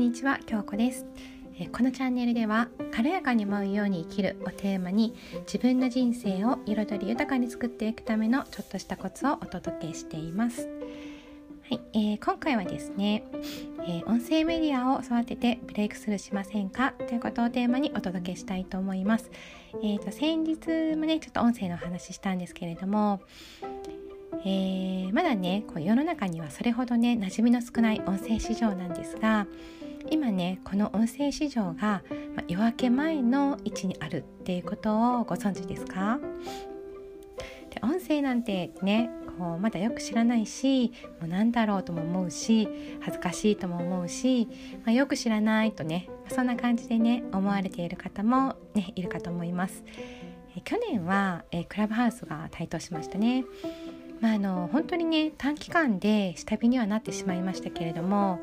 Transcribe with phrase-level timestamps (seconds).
[0.00, 1.04] んにちは京子です。
[1.72, 10.70] このチャンネルでは軽やかに舞うように生きるをテーマに自分の人生を彩り豊かに作っていくためのちょっとしたコツをお届けしています。
[11.68, 13.24] はい、えー、今回はですね、
[13.86, 16.94] えー、音声メディアを育ててブレイクスルーしませんか？
[17.06, 19.30] ということをテーマにお届けしたいと思います。
[19.82, 23.20] えーと、先日もねちょっと音声の話したんですけれども、
[24.46, 29.46] えー、まだねこう世の中にはそれほどね馴染みの少ない音声市場なんですが
[30.08, 32.02] 今ねこの音声市場が、
[32.48, 36.18] 夜明け前の位置にあるっていうことをご存知ですか？
[37.70, 42.68] で音声なんてねこうまだよく知らないしもう何だろうとも思うし
[43.00, 44.48] 恥ずかしいとも思うし、
[44.84, 49.84] まあ、よく知らないとねそんな感じでね思われている方も、ね、いるかと思います。
[50.56, 53.44] え去年はえクラブハウスが台頭しましたね。
[54.20, 58.40] まあ、あの本当にね短期間で下火にはなってしまいましたけれども、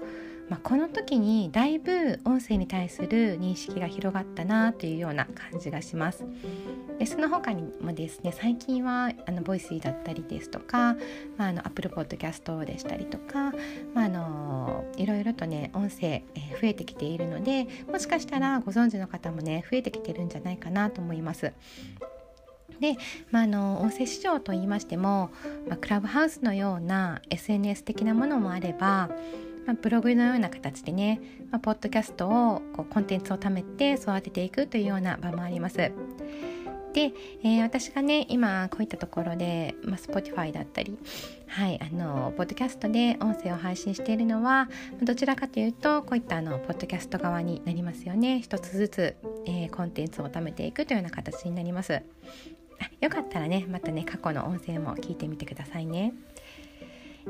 [0.49, 6.25] まあ、この時にだいぶ音声に対する認識が広がったなというような感じがします。
[6.99, 10.95] でその他にもですね最近はあのボイスだったりですとか、
[11.37, 13.51] まあ、あのアップルポッドキャストでしたりとか、
[13.93, 21.53] まあ、あのいろいろとね音声、えー、増えてきているのでもしかしたらご存知の方もね増えてきてるんじゃないかなと思います。
[22.79, 22.95] で、
[23.31, 25.31] まあ、の音声市場といいましても、
[25.67, 29.09] まあ、クラブハウスのような SNS 的なものもあれば、
[29.67, 35.77] まあ、ブログのような形でね、まあ、ポッドキャストをこうコンテンツを貯めて育てていくというような場もあります。
[35.77, 37.11] で、
[37.43, 40.97] えー、私がね今こういったところで、まあ、Spotify だったり
[41.45, 44.67] はいあのポッドキャストで音声を配信しているのは
[45.03, 52.01] どちらかというとこういったあのポッドキャスト側になりますよね一つずつ、えー、コンテンツを貯めていくというような形になります
[52.99, 56.13] よかったらねまたね過去の音声も聞いてみてくださいね。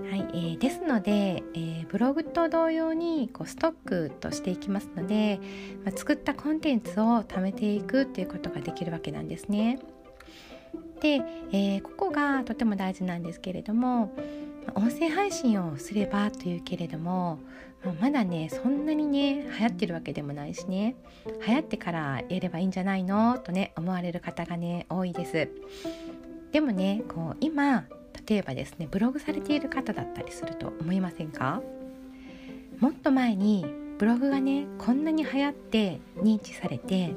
[0.10, 5.40] はいえー、ですので、えー、ブログと同様にこうストックとしていきますので、
[5.84, 9.80] まあ、作ったコンテンツを貯めていくっていうことができるわけなんですね。
[11.02, 11.22] で、
[11.52, 14.14] えー、ここがとても大事なんですけれども
[14.76, 17.40] 音声配信をすればというけれども
[18.02, 20.96] まだねそんなにね流行ってるわけでもないしね
[21.46, 23.38] 流行ってからやればいいんじゃないの？
[23.38, 25.50] とね思われる方がね多いです
[26.52, 27.86] でもねこう今
[28.28, 31.62] 例えばですねブログされている方だったりすると思いませんか？
[32.80, 33.66] もっと前に
[33.98, 37.14] ブログがねこんなに流行って認知されて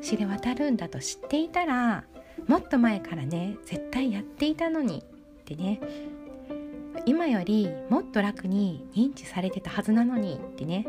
[0.00, 2.04] 知れ渡るんだと知っていたら
[2.46, 5.02] もっと前からね絶対やっていたのにっ
[5.44, 5.80] てね。
[7.06, 10.86] 今よりもっと楽に認知されてたはずなのにってね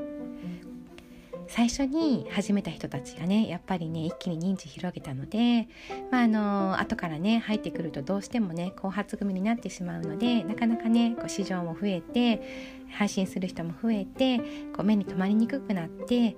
[1.54, 5.68] 最初に始めた人たちがねやっぱりね一気に認知広げたので、
[6.10, 12.42] まあ、あの後からね入ってくるとどうしてもね後発組になってしまうのでなかなかねこう市場も増えて
[12.90, 14.38] 配信する人も増えて
[14.74, 16.38] こう目に留まりにくくなって、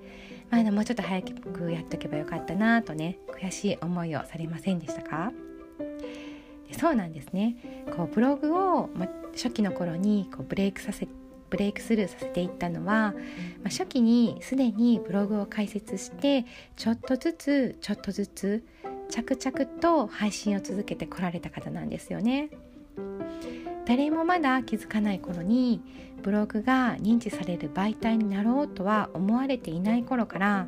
[0.50, 5.30] まあ、もうちょっと早くやっとけばよかったなとね悔しい思いをされませんでしたか？
[6.76, 7.54] そうなんですね。
[7.96, 11.06] こうブログを、ま、初期の頃にこうブレイクさせ
[11.54, 13.14] ブレイクスルーさせていったのは、ま
[13.66, 16.44] あ、初期にすでにブログを開設して
[16.74, 18.64] ちょっとずつちょっとずつ
[19.08, 22.50] 着々と配信を続けてこられた方なんですよね。
[23.86, 25.80] 誰もまだ気づかない頃に
[26.24, 30.66] ブログが認知される媒体になろうとは思われていない頃から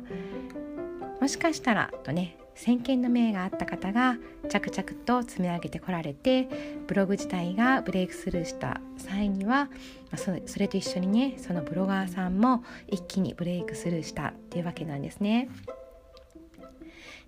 [1.19, 4.17] もしかしたらとね先見の明があった方が
[4.49, 6.49] 着々と積み上げてこられて
[6.87, 9.69] ブログ自体がブレイクスルーした際には
[10.15, 15.49] それと一緒にねそのブロガーさんも一気にブレイクスルーしたっていうわけなんですね。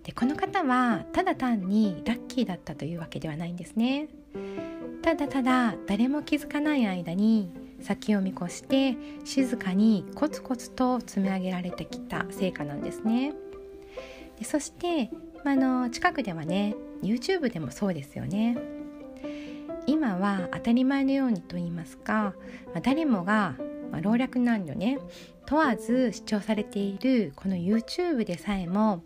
[0.02, 4.08] でこの方はただ単にラッキーだったというわけではないんですね。
[5.02, 13.32] ただただ誰も気づかない間に先を見越して静かにコツコツと積み上げられてきた成果なんですね。
[14.40, 15.10] でそして、
[15.44, 18.58] まあの近くではね YouTube でもそうですよね。
[19.86, 22.34] 今は当たり前のようにと言いますか、
[22.66, 23.54] まあ、誰もが、
[23.90, 24.98] まあ、老若男女ね
[25.46, 29.02] 問わず視聴されているこの YouTube でさえも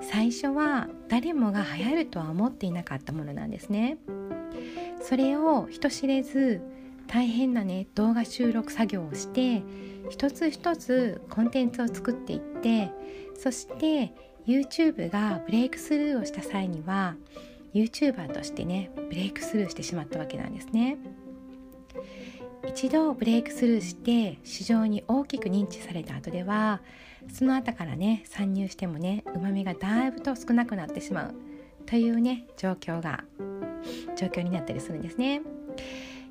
[0.00, 3.98] 最初は誰もが流行るとは思っていなかったものなんですね。
[5.02, 6.60] それを人知れず
[7.08, 9.62] 大変なね動画収録作業をして
[10.08, 12.90] 一つ一つコンテンツを作っていって
[13.36, 14.14] そして
[14.46, 17.16] YouTube がブレイクスルーをした際には
[17.74, 20.98] YouTuber としてねブレイクスルーしてしまったわけなんですね。
[22.68, 26.80] 一度ブレイクスルーして市場に大きく認知された後では
[27.32, 31.34] その後からね参入してもねうまみがだいぶと少なくなってしまう
[31.86, 33.24] というね状況が
[34.16, 35.42] 状況になったりするんですね。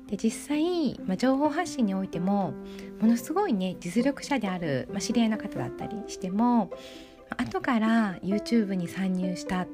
[0.08, 2.52] で実際、まあ、情報発信においても
[3.00, 6.70] ものすごいね実力者である、まあ、知り合いの方だったりしても
[7.38, 9.66] 後から YouTube に参入した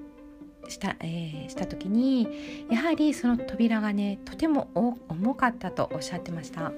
[0.69, 4.69] した,、えー、した時にやはりその扉がねとても
[5.09, 6.73] 重かったとおっしゃってました。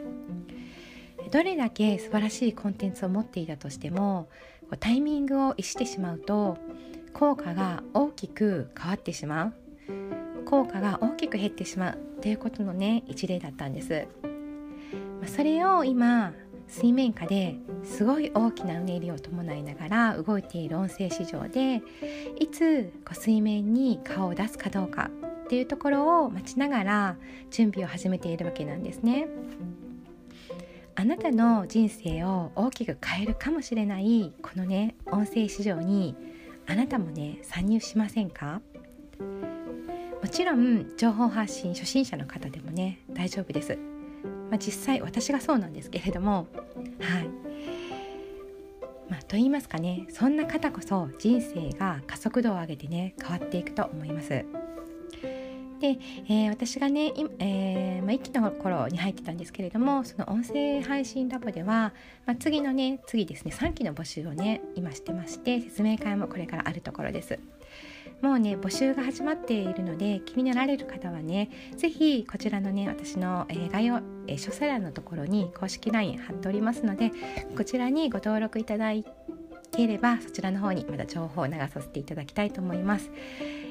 [1.31, 4.29] どれだけ素晴らしいコンテンツを持っていたとしても
[4.81, 6.57] タイミングを逸してしまうと
[7.13, 9.55] 効果が大きく変わってしまう。
[10.47, 14.07] 効果が大きく減ってしまうということのね一例だったんです。
[15.27, 16.33] それを今
[16.71, 21.83] 水面下ですごい大きなうねりを伴いながら動いている音声市場で
[22.39, 25.11] いつこう水面に顔を出すかどうか
[25.45, 27.17] っていうところを待ちながら
[27.51, 29.27] 準備を始めているわけなんですね。
[30.95, 36.15] あなたの人生を大きく変えるかもしれないこのね音声市場に
[36.67, 38.61] あなたもね参入しませんか？
[40.23, 43.77] もちろん情報発信初心者の方でもね大丈夫です、
[44.51, 46.47] まあ、実際私がそうなんですけれども
[47.01, 47.29] はい。
[49.09, 54.45] まあ、と言いますかねそんな方こそ人生が加速度を上げてね変わっていくと思います。
[55.81, 55.99] で、
[56.29, 61.95] えー、私がね、えーまあ、1期の頃に入ってたんですけれどもその音声配信ラボでは、
[62.27, 67.39] まあ、次のね次ですね3期の募集をね今してまして説明会もこれからあるところです。
[68.23, 73.97] もうね募集が始まっているので気になられる方はね是非こちらのね私の、えー、概要、
[74.27, 77.13] えー、詳細欄のところに公式 LINE 貼っておりますので
[77.57, 78.93] こちらにご登録いただ
[79.73, 83.11] ければそちらの方にまた情報を流させていただきたいと思います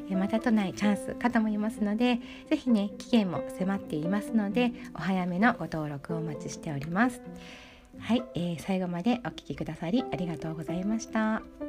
[0.10, 0.16] え。
[0.16, 2.20] またとないチャンスかと思いますので
[2.50, 7.22] 是非ね期限も迫っていますのでお早めのご登録をお待ちしております
[8.00, 11.69] はい、えー、最後までお聴きくださりありがとうございました。